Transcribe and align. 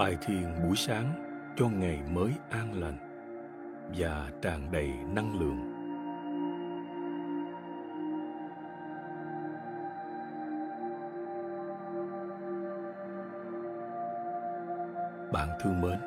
Bài 0.00 0.16
thiền 0.20 0.44
buổi 0.62 0.76
sáng 0.76 1.12
cho 1.56 1.68
ngày 1.68 2.00
mới 2.10 2.32
an 2.50 2.80
lành 2.80 2.96
và 3.96 4.30
tràn 4.42 4.72
đầy 4.72 4.90
năng 5.14 5.40
lượng. 5.40 5.72
Bạn 15.32 15.48
thương 15.60 15.80
mến, 15.80 15.98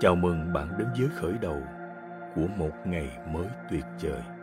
chào 0.00 0.14
mừng 0.14 0.52
bạn 0.52 0.68
đến 0.78 0.88
với 0.98 1.08
khởi 1.14 1.32
đầu 1.40 1.62
của 2.34 2.46
một 2.56 2.72
ngày 2.84 3.10
mới 3.32 3.46
tuyệt 3.70 3.84
vời. 4.02 4.35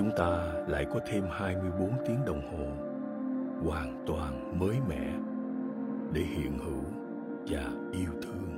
Chúng 0.00 0.10
ta 0.16 0.52
lại 0.68 0.86
có 0.92 1.00
thêm 1.06 1.24
24 1.30 1.90
tiếng 2.06 2.24
đồng 2.26 2.42
hồ 2.42 2.66
hoàn 3.70 4.04
toàn 4.06 4.58
mới 4.58 4.76
mẻ 4.88 5.12
để 6.12 6.20
hiện 6.20 6.58
hữu 6.58 6.84
và 7.46 7.70
yêu 7.92 8.10
thương. 8.22 8.50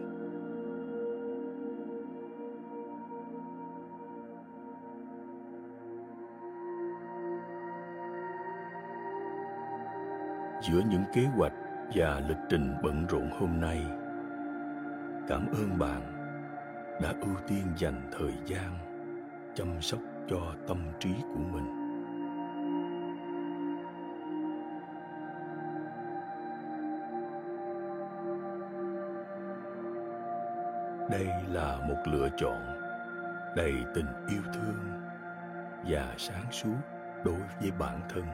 Giữa 10.62 10.80
những 10.91 11.05
kế 11.14 11.22
hoạch 11.22 11.52
và 11.95 12.22
lịch 12.28 12.36
trình 12.50 12.74
bận 12.83 13.06
rộn 13.06 13.30
hôm 13.41 13.61
nay, 13.61 13.83
cảm 15.28 15.47
ơn 15.52 15.78
bạn 15.78 16.02
đã 17.02 17.14
ưu 17.20 17.34
tiên 17.48 17.62
dành 17.77 18.11
thời 18.19 18.34
gian 18.47 18.78
chăm 19.55 19.80
sóc 19.80 20.00
cho 20.33 20.55
tâm 20.69 20.78
trí 21.00 21.11
của 21.34 21.41
mình. 21.52 21.66
Đây 31.11 31.28
là 31.48 31.78
một 31.89 31.97
lựa 32.12 32.28
chọn 32.36 32.61
đầy 33.56 33.74
tình 33.94 34.06
yêu 34.28 34.42
thương 34.55 35.02
và 35.89 36.14
sáng 36.19 36.46
suốt 36.50 36.77
đối 37.24 37.41
với 37.61 37.70
bản 37.78 38.00
thân. 38.08 38.24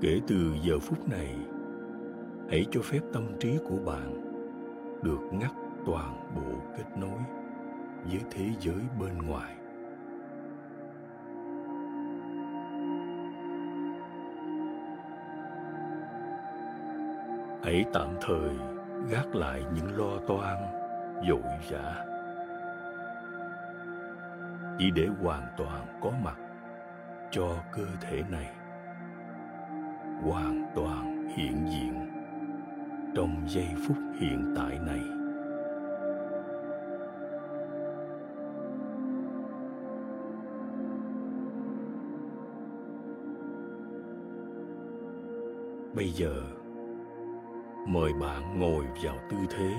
Kể 0.00 0.20
từ 0.26 0.36
giờ 0.62 0.78
phút 0.78 1.08
này, 1.08 1.36
hãy 2.50 2.66
cho 2.70 2.80
phép 2.82 3.00
tâm 3.12 3.22
trí 3.40 3.58
của 3.68 3.76
bạn 3.86 4.14
được 5.02 5.20
ngắt 5.32 5.50
toàn 5.86 6.34
bộ 6.34 6.58
kết 6.76 6.98
nối 7.00 7.18
với 8.04 8.20
thế 8.30 8.44
giới 8.60 8.80
bên 9.00 9.18
ngoài. 9.18 9.54
Hãy 17.62 17.84
tạm 17.92 18.08
thời 18.20 18.50
gác 19.10 19.34
lại 19.34 19.62
những 19.74 19.96
lo 19.96 20.18
toan 20.28 20.56
vội 21.28 21.42
vã 21.70 22.04
chỉ 24.78 24.90
để 24.90 25.08
hoàn 25.22 25.46
toàn 25.56 25.86
có 26.00 26.10
mặt 26.24 26.36
cho 27.30 27.56
cơ 27.72 27.82
thể 28.00 28.22
này 28.30 28.57
hoàn 30.22 30.62
toàn 30.74 31.28
hiện 31.36 31.66
diện. 31.70 31.94
Trong 33.14 33.44
giây 33.46 33.68
phút 33.86 33.96
hiện 34.20 34.54
tại 34.56 34.78
này, 34.86 35.00
bây 45.94 46.10
giờ 46.10 46.34
mời 47.86 48.12
bạn 48.12 48.60
ngồi 48.60 48.84
vào 49.04 49.16
tư 49.30 49.36
thế 49.50 49.74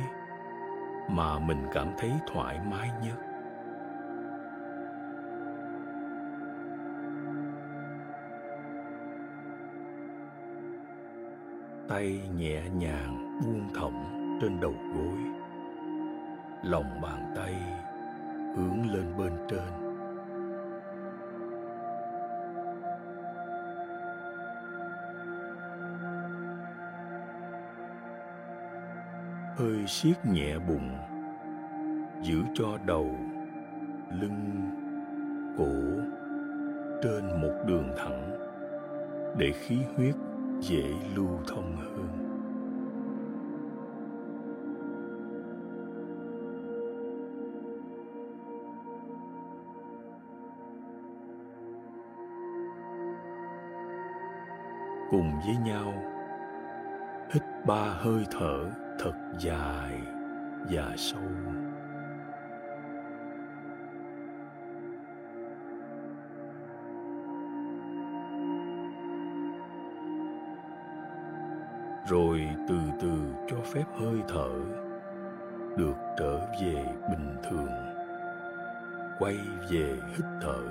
mà 1.10 1.40
mình 1.40 1.66
cảm 1.74 1.88
thấy 1.98 2.12
thoải 2.34 2.60
mái 2.72 2.90
nhất. 3.04 3.29
Tay 11.90 12.22
nhẹ 12.38 12.62
nhàng 12.78 13.40
buông 13.46 13.74
thõng 13.74 14.04
trên 14.42 14.60
đầu 14.62 14.74
gối. 14.96 15.20
Lòng 16.64 17.02
bàn 17.02 17.34
tay 17.36 17.54
hướng 18.56 18.94
lên 18.94 19.06
bên 19.18 19.32
trên. 19.50 19.90
Hơi 29.58 29.88
siết 29.88 30.26
nhẹ 30.26 30.58
bụng, 30.68 30.98
giữ 32.22 32.38
cho 32.54 32.78
đầu, 32.86 33.16
lưng, 34.22 34.72
cổ 35.58 36.04
trên 37.04 37.42
một 37.42 37.64
đường 37.68 37.90
thẳng 37.98 38.32
để 39.38 39.52
khí 39.52 39.78
huyết 39.96 40.16
dễ 40.62 40.94
lưu 41.16 41.40
thông 41.47 41.75
hơn. 41.78 42.30
Cùng 55.12 55.31
với 55.46 55.56
nhau, 55.66 55.94
hít 57.34 57.44
ba 57.66 57.84
hơi 57.84 58.25
thở 58.31 58.69
thật 59.00 59.14
dài 59.40 60.02
và 60.72 60.94
sâu. 60.98 61.22
Rồi 72.09 72.47
từ 72.70 72.75
từ 73.02 73.12
cho 73.47 73.58
phép 73.74 73.84
hơi 74.00 74.22
thở 74.28 74.50
được 75.78 75.96
trở 76.18 76.40
về 76.62 76.86
bình 77.09 77.36
thường, 77.50 77.70
quay 79.20 79.38
về 79.72 79.96
hít 80.08 80.25
thở 80.42 80.64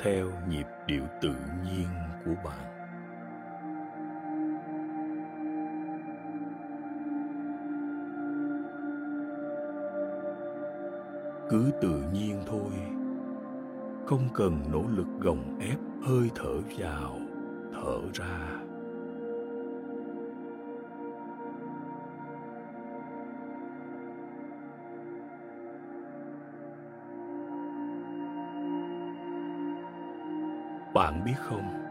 theo 0.00 0.26
nhịp 0.48 0.66
điệu 0.86 1.02
tự 1.20 1.34
nhiên 1.64 1.88
của 2.24 2.34
bạn. 2.44 2.58
Cứ 11.50 11.70
tự 11.80 12.02
nhiên 12.12 12.42
thôi, 12.46 12.72
không 14.06 14.28
cần 14.34 14.60
nỗ 14.72 14.82
lực 14.96 15.08
gồng 15.20 15.58
ép 15.60 15.78
hơi 16.02 16.30
thở 16.34 16.60
vào, 16.78 17.16
thở 17.74 18.00
ra. 18.14 18.62
Bạn 30.94 31.24
biết 31.24 31.34
không? 31.36 31.82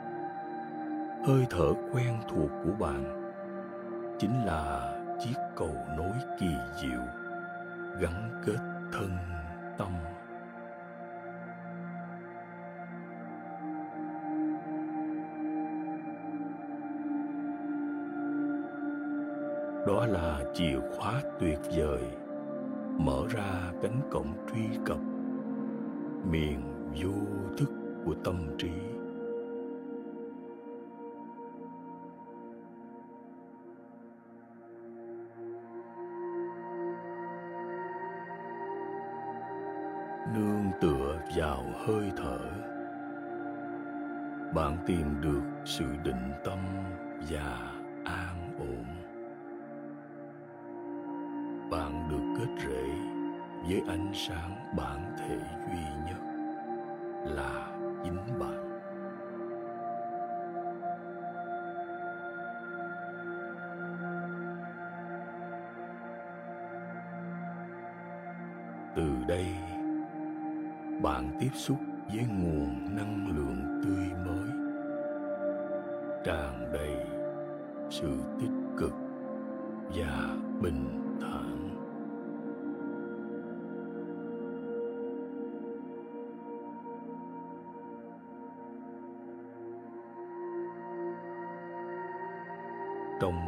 Hơi 1.28 1.46
thở 1.50 1.74
quen 1.94 2.18
thuộc 2.30 2.50
của 2.64 2.72
bạn 2.80 3.32
chính 4.20 4.46
là 4.46 4.94
chiếc 5.20 5.36
cầu 5.56 5.76
nối 5.98 6.16
kỳ 6.40 6.56
diệu 6.82 7.02
gắn 8.00 8.42
kết 8.46 8.58
thân 8.92 9.18
tâm. 9.78 9.88
Đó 19.88 20.06
là 20.06 20.40
chìa 20.54 20.80
khóa 20.92 21.22
tuyệt 21.40 21.60
vời, 21.78 22.04
mở 22.98 23.24
ra 23.30 23.72
cánh 23.82 24.02
cổng 24.12 24.34
truy 24.54 24.80
cập 24.86 25.00
miền 26.32 26.62
vô 27.04 27.12
thức 27.58 27.81
của 28.06 28.14
tâm 28.24 28.36
trí. 28.58 28.72
Nương 40.36 40.72
tựa 40.82 41.20
vào 41.38 41.64
hơi 41.86 42.12
thở, 42.18 42.40
bạn 44.56 44.78
tìm 44.86 45.22
được 45.22 45.42
sự 45.66 45.86
định 46.04 46.32
tâm 46.44 46.58
và 47.30 47.72
an 48.06 48.58
ổn. 48.60 48.86
Bạn 51.72 52.08
được 52.10 52.40
kết 52.40 52.68
rễ 52.68 52.84
với 53.68 53.82
ánh 53.88 54.12
sáng 54.14 54.76
bản 54.78 55.16
thể 55.20 55.38
duy 55.68 55.84
nhất 56.06 56.32
là 57.26 57.71
chính 58.04 58.40
bạn 58.40 58.72
từ 68.96 69.04
đây, 69.28 69.46
bạn 71.02 71.38
tiếp 71.40 71.50
xúc 71.54 71.78
với 72.14 72.26
nguồn 72.26 72.96
năng 72.96 73.38
lượng 73.38 73.82
tươi 73.84 74.10
mới, 74.26 74.50
tràn 76.26 76.72
đầy 76.74 77.06
sự 77.90 78.18
tích 78.40 78.78
cực 78.78 78.94
và 79.96 80.38
bình 80.62 81.11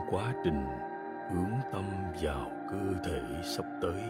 quá 0.10 0.34
trình 0.44 0.66
hướng 1.32 1.52
tâm 1.72 1.86
vào 2.22 2.52
cơ 2.70 2.94
thể 3.04 3.22
sắp 3.44 3.66
tới. 3.82 4.02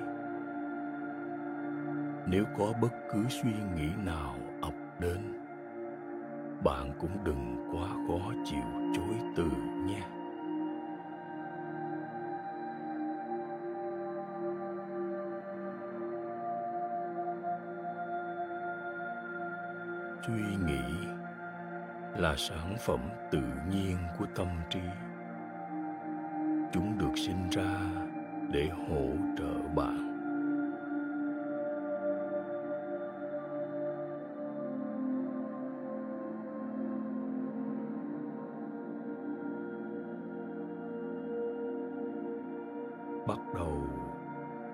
Nếu 2.26 2.44
có 2.58 2.74
bất 2.82 2.94
cứ 3.14 3.26
suy 3.30 3.54
nghĩ 3.76 3.90
nào 4.06 4.36
ập 4.62 4.74
đến, 5.00 5.18
bạn 6.64 6.92
cũng 7.00 7.24
đừng 7.24 7.72
quá 7.72 7.88
khó 7.88 8.32
chịu 8.46 8.94
chối 8.96 9.16
từ 9.36 9.52
nhé. 9.86 10.02
Suy 20.28 20.56
nghĩ 20.66 21.08
là 22.18 22.36
sản 22.38 22.76
phẩm 22.80 23.00
tự 23.32 23.42
nhiên 23.70 23.98
của 24.18 24.26
tâm 24.36 24.48
trí 24.70 24.80
chúng 26.74 26.98
được 26.98 27.18
sinh 27.18 27.50
ra 27.52 27.80
để 28.52 28.70
hỗ 28.70 29.10
trợ 29.38 29.68
bạn. 29.76 30.10
Bắt 43.28 43.40
đầu 43.56 43.88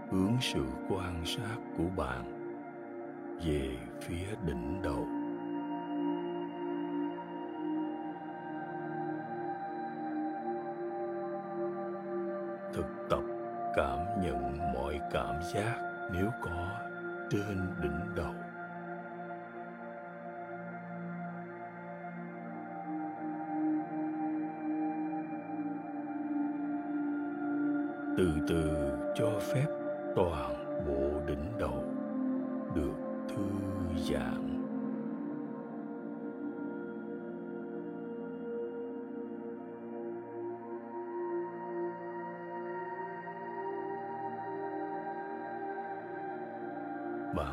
hướng 0.10 0.34
sự 0.42 0.66
quan 0.90 1.26
sát 1.26 1.58
của 1.78 1.84
bạn 1.98 2.24
về 3.46 3.78
phía 4.02 4.28
đỉnh 4.46 4.82
đầu. 4.82 5.19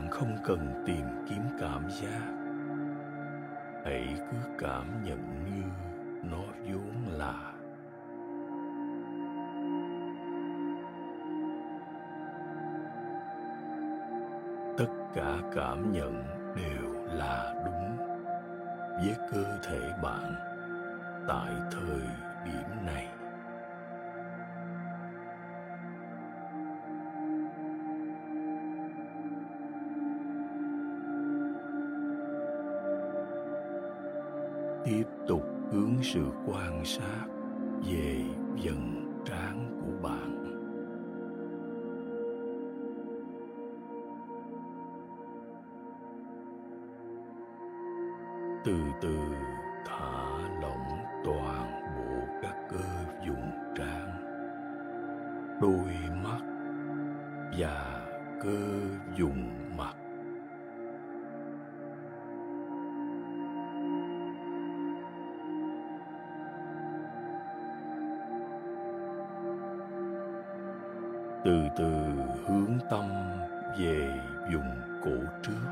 Bạn 0.07 0.13
không 0.13 0.37
cần 0.45 0.83
tìm 0.87 1.07
kiếm 1.29 1.43
cảm 1.61 1.91
giác. 1.91 2.21
Hãy 3.85 4.15
cứ 4.19 4.37
cảm 4.59 5.05
nhận 5.05 5.45
như 5.45 5.63
nó 6.31 6.43
vốn 6.65 7.19
là. 7.19 7.53
Tất 14.79 14.93
cả 15.15 15.37
cảm 15.55 15.93
nhận 15.93 16.25
đều 16.57 16.93
là 17.05 17.55
đúng 17.65 17.97
với 18.97 19.17
cơ 19.33 19.59
thể 19.63 19.81
bạn 20.03 20.35
tại 21.29 21.53
thời 21.71 22.01
điểm 22.45 22.87
này. 22.87 23.16
Tiếp 34.87 35.07
tục 35.29 35.43
hướng 35.73 35.97
sự 36.03 36.25
quan 36.47 36.85
sát 36.85 37.27
về 37.91 38.21
dần 38.57 39.13
trán 39.25 39.81
của 39.81 40.09
bạn. 40.09 40.43
Từ 48.65 48.77
từ 49.01 49.17
thả 49.87 50.39
lỏng 50.63 51.05
toàn 51.25 51.83
bộ 51.97 52.39
các 52.43 52.57
cơ 52.71 53.05
vùng 53.29 53.51
trán, 53.77 54.11
đôi 55.63 55.95
mắt 56.25 56.41
và 57.59 58.07
cơ 58.41 58.81
vùng 59.19 59.56
từ 71.47 71.69
từ 71.77 71.93
hướng 72.47 72.79
tâm 72.91 73.05
về 73.79 74.21
vùng 74.53 75.01
cổ 75.05 75.17
trước. 75.43 75.67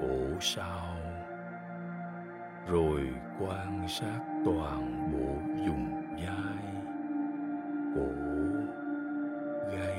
Cổ 0.00 0.40
sau. 0.40 0.96
Rồi 2.68 3.00
quan 3.40 3.88
sát 3.88 4.20
toàn 4.44 5.12
bộ 5.12 5.56
vùng 5.66 6.02
vai. 6.12 6.64
Cổ 7.94 8.08
gáy. 9.72 9.98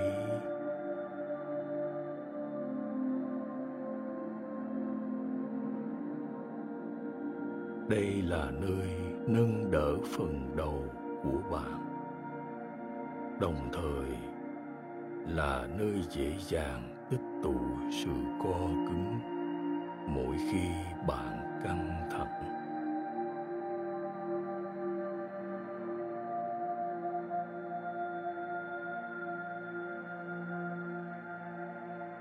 Đây 7.89 8.21
là 8.21 8.51
nơi 8.62 8.89
nâng 9.27 9.71
đỡ 9.71 9.98
phần 10.17 10.51
đầu 10.57 10.86
của 11.24 11.39
bạn. 11.51 11.88
Đồng 13.39 13.69
thời 13.74 14.30
là 15.28 15.68
nơi 15.78 16.04
dễ 16.10 16.34
dàng 16.40 17.08
tích 17.10 17.22
tụ 17.44 17.56
sự 17.92 18.12
co 18.44 18.68
cứng 18.88 19.20
mỗi 20.08 20.36
khi 20.51 20.68
bạn 21.08 21.60
căng 21.63 22.10
thẳng. 22.12 22.28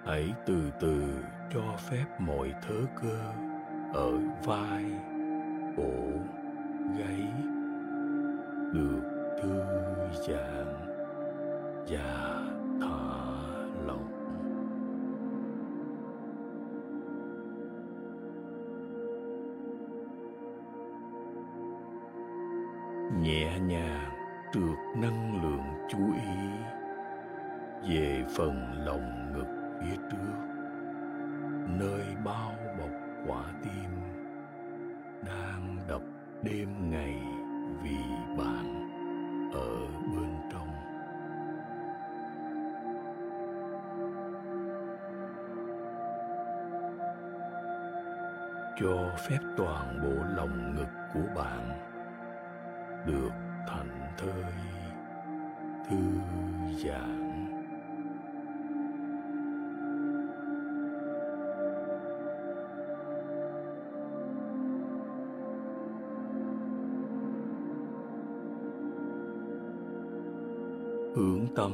Hãy 0.04 0.34
từ 0.46 0.70
từ 0.80 1.02
cho 1.54 1.76
phép 1.90 2.04
mọi 2.18 2.54
thớ 2.62 2.74
cơ 3.02 3.18
ở 3.94 4.12
vai, 4.44 4.84
cổ, 5.76 5.92
gáy 6.98 7.26
được 8.72 9.02
thư 9.42 9.60
giãn 10.28 10.66
và 11.88 12.39
nhẹ 23.18 23.58
nhàng 23.58 24.10
trượt 24.52 24.78
năng 24.96 25.42
lượng 25.42 25.88
chú 25.88 25.98
ý 26.14 26.50
về 27.88 28.24
phần 28.36 28.84
lồng 28.84 29.32
ngực 29.32 29.78
phía 29.80 29.96
trước, 30.10 30.34
nơi 31.78 32.04
bao 32.24 32.52
bọc 32.78 32.90
quả 33.26 33.44
tim 33.62 33.90
đang 35.26 35.76
đập 35.88 36.02
đêm 36.42 36.90
ngày 36.90 37.22
vì 37.82 37.98
bạn 38.38 38.90
ở 39.52 39.76
bên 40.14 40.30
trong. 40.52 40.68
Cho 48.80 49.16
phép 49.28 49.38
toàn 49.56 50.00
bộ 50.02 50.24
lòng 50.36 50.74
ngực 50.74 50.88
của 51.14 51.34
bạn 51.36 51.89
được 53.06 53.30
thảnh 53.66 54.12
thơi, 54.18 54.52
thư 55.88 55.96
giãn. 56.84 57.20
Hướng 71.14 71.46
tâm 71.56 71.72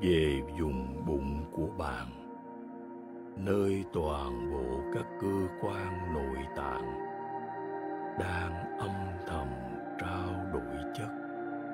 về 0.00 0.42
vùng 0.60 1.06
bụng 1.06 1.44
của 1.52 1.68
bạn, 1.78 2.06
nơi 3.36 3.84
toàn 3.92 4.52
bộ 4.52 4.80
các 4.94 5.06
cơ 5.20 5.48
quan 5.62 6.14
nội 6.14 6.44
tạng 6.56 6.98
đang 8.20 8.78
âm 8.78 8.90
thầm 9.26 9.46
trao 10.00 10.46
đổi 10.52 10.84
chất 10.94 11.08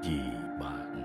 vì 0.03 0.21
bạn. 0.61 1.03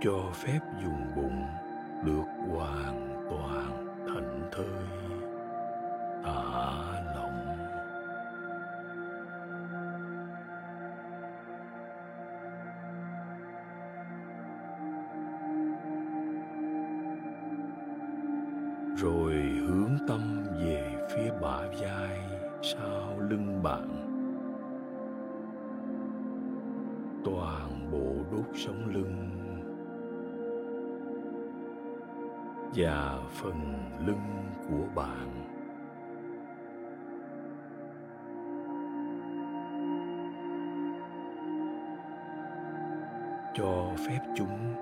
Cho 0.00 0.30
phép 0.34 0.58
dùng 0.82 1.12
bụng 1.16 1.44
được 2.04 2.24
hoàn 2.50 3.24
toàn 3.30 3.96
thảnh 4.08 4.48
thơi. 4.52 4.84
Thả 6.24 7.02
lỏng 7.14 7.43
bạn. 23.64 23.88
Toàn 27.24 27.90
bộ 27.92 28.36
đốt 28.36 28.46
sống 28.54 28.90
lưng. 28.94 29.30
Và 32.74 33.18
phần 33.30 33.74
lưng 34.06 34.48
của 34.68 34.84
bạn. 34.94 35.30
Cho 43.54 43.90
phép 44.08 44.20
chúng 44.34 44.74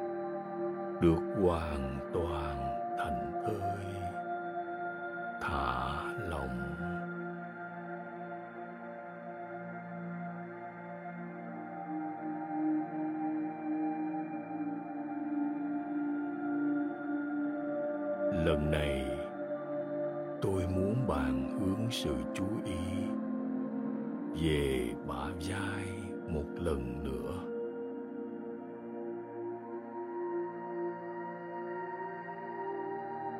được 1.01 1.21
hoàn 1.43 1.99
toàn 2.13 2.57
thành 2.99 3.43
thơi. 3.47 4.12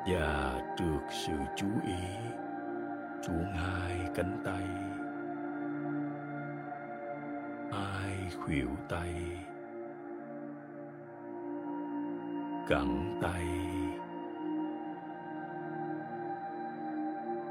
Và 0.07 0.61
trượt 0.77 1.03
sự 1.09 1.37
chú 1.55 1.67
ý 1.85 2.03
xuống 3.21 3.45
hai 3.53 4.09
cánh 4.15 4.41
tay 4.45 4.93
hai 7.73 8.31
khuỷu 8.45 8.69
tay, 8.89 9.13
cẳng 12.67 13.19
tay, 13.21 13.45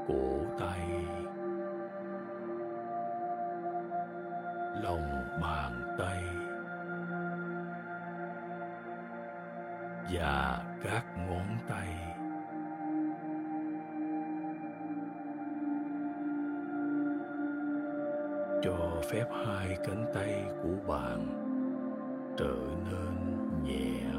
cổ 0.07 0.45
tay, 0.59 0.89
lòng 4.83 5.25
bàn 5.41 5.95
tay, 5.99 6.23
và 10.11 10.63
các 10.83 11.03
ngón 11.17 11.57
tay. 11.69 12.22
Cho 18.63 19.01
phép 19.09 19.25
hai 19.45 19.77
cánh 19.87 20.05
tay 20.13 20.43
của 20.63 20.93
bạn 20.93 21.27
trở 22.37 22.55
nên 22.91 23.13
nhẹ 23.63 24.12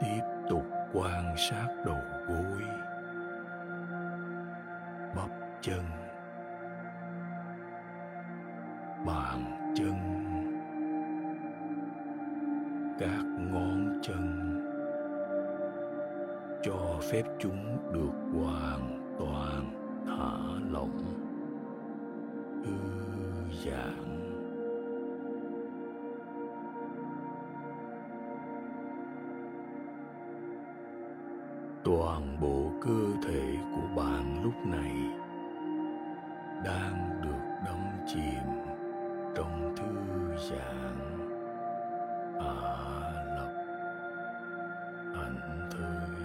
tiếp 0.00 0.22
tục 0.48 0.66
quan 0.92 1.34
sát 1.36 1.68
đầu 1.84 2.00
gối 2.28 2.62
bắp 5.16 5.30
chân 5.60 5.93
đang 36.64 37.20
được 37.22 37.62
đắm 37.66 38.04
chìm 38.06 38.74
trong 39.36 39.74
thư 39.76 40.36
giãn 40.36 40.96
à 42.38 42.54
lập 43.36 43.52
ảnh 45.14 45.68
thơi 45.70 46.24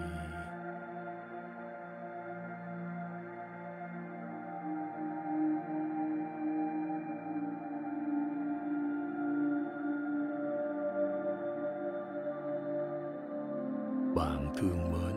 bạn 14.15 14.53
thương 14.58 14.91
mến, 14.91 15.15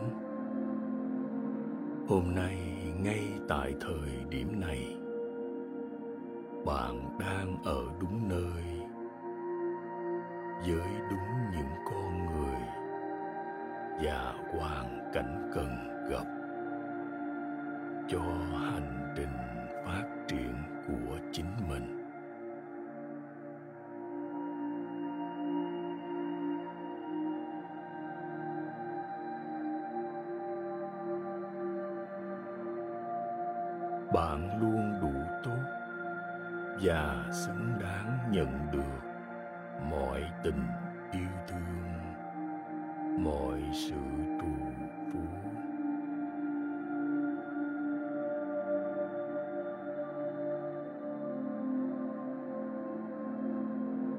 hôm 2.07 2.35
nay 2.35 2.57
ngay 3.03 3.27
tại 3.47 3.73
thời 3.81 4.25
điểm 4.29 4.59
này 4.59 5.02
đang 7.19 7.57
ở 7.63 7.83
đúng 7.99 8.29
nơi 8.29 8.63
với 10.67 10.91
đúng 11.09 11.51
những 11.51 11.75
con 11.85 12.25
người 12.25 12.61
và 14.03 14.33
hoàn 14.53 15.11
cảnh 15.13 15.51
cần 15.53 15.69
gặp 16.09 16.25
cho 18.07 18.21
hành 18.71 19.13
trình 19.15 19.37
phát 19.85 20.03
triển 20.27 20.53
của 20.87 21.17
chính 21.31 21.51
mình. 21.69 22.02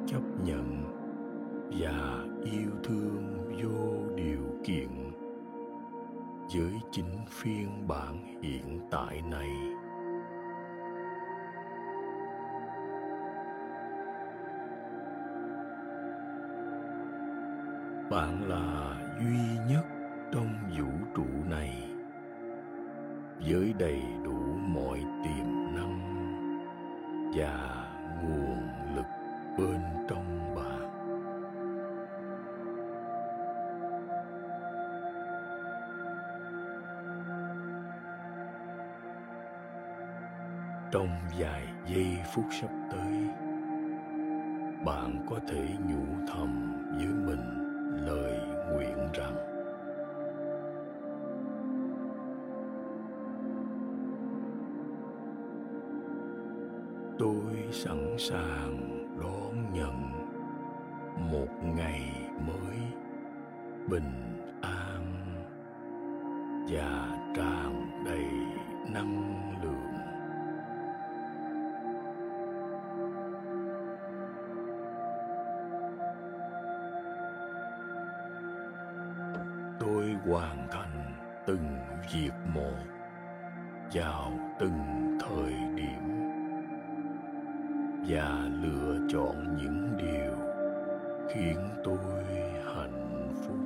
Chấp 0.06 0.22
nhận 0.44 0.84
và 1.80 2.24
yêu 2.44 2.70
thương 2.84 3.34
vô 3.62 4.14
điều 4.16 4.60
kiện 4.64 4.88
với 6.54 6.72
chính 6.92 7.24
phiên 7.28 7.88
bản 7.88 8.40
hiện 8.42 8.80
tại 8.90 9.22
này. 9.30 9.50
Trong 40.94 41.08
vài 41.38 41.62
giây 41.86 42.06
phút 42.34 42.44
sắp 42.50 42.70
tới, 42.92 43.12
bạn 44.84 45.26
có 45.30 45.38
thể 45.48 45.68
nhủ 45.88 46.26
thầm 46.28 46.72
với 46.96 47.06
mình 47.06 47.40
lời 48.06 48.38
nguyện 48.72 48.96
rằng, 49.14 49.36
tôi 57.18 57.54
sẵn 57.72 58.16
sàng 58.18 59.04
đón 59.20 59.72
nhận 59.72 60.12
một 61.30 61.48
ngày 61.76 62.30
mới 62.46 62.78
bình 63.88 64.38
an 64.62 65.24
và 66.70 67.23
tôi 79.80 80.16
hoàn 80.26 80.68
thành 80.70 81.14
từng 81.46 81.78
việc 82.14 82.32
một 82.54 82.76
vào 83.92 84.32
từng 84.58 85.18
thời 85.20 85.54
điểm 85.76 86.14
và 88.08 88.48
lựa 88.62 88.98
chọn 89.08 89.56
những 89.56 89.96
điều 89.96 90.36
khiến 91.28 91.68
tôi 91.84 92.24
hạnh 92.74 93.32
phúc. 93.46 93.63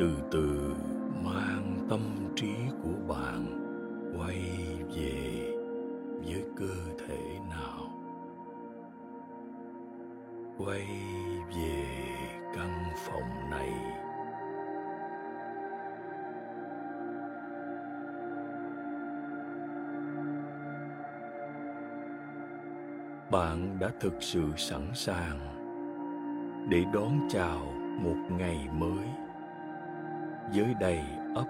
Từ 0.00 0.10
từ 0.30 0.74
mang 1.24 1.86
tâm 1.90 2.00
trí 2.36 2.52
của 2.82 3.14
bạn 3.14 3.46
quay 4.18 4.42
về 4.96 5.52
với 6.24 6.44
cơ 6.56 6.74
thể 6.98 7.38
nào? 7.50 7.90
Quay 10.58 10.86
về 11.56 11.84
căn 12.54 12.84
phòng 12.96 13.50
này. 13.50 13.72
Bạn 23.30 23.76
đã 23.80 23.90
thực 24.00 24.14
sự 24.20 24.42
sẵn 24.56 24.90
sàng 24.94 25.38
để 26.70 26.84
đón 26.94 27.28
chào 27.30 27.58
một 28.00 28.16
ngày 28.38 28.68
mới 28.72 29.29
với 30.54 30.74
đầy 30.80 31.02
ấp 31.34 31.46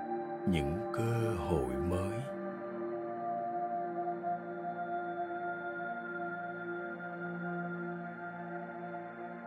những 0.47 0.79
cơ 0.93 1.35
hội 1.39 1.75
mới. 1.89 2.13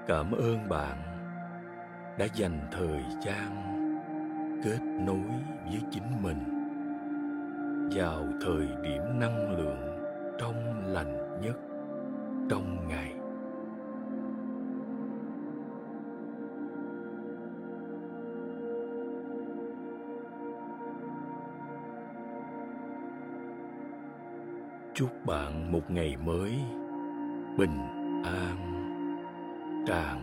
Cảm 0.07 0.31
ơn 0.31 0.69
bạn 0.69 0.97
đã 2.17 2.25
dành 2.33 2.59
thời 2.71 3.03
gian 3.21 3.73
kết 4.63 4.79
nối 4.81 5.29
với 5.65 5.81
chính 5.91 6.21
mình 6.21 6.43
vào 7.95 8.25
thời 8.41 8.67
điểm 8.83 9.19
năng 9.19 9.57
lượng 9.57 9.99
trong 10.39 10.85
lành 10.85 11.41
nhất 11.41 11.57
trong 12.49 12.87
ngày. 12.87 13.22
Chúc 24.95 25.25
bạn 25.25 25.71
một 25.71 25.91
ngày 25.91 26.15
mới 26.25 26.51
bình 27.57 27.77
an 28.23 28.57
tràn 29.87 30.22